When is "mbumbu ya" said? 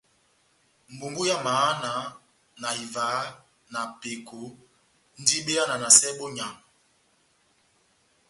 0.93-1.37